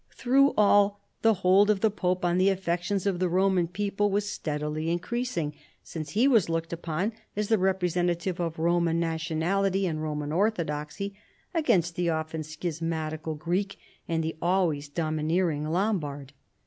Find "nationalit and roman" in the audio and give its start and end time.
8.99-10.31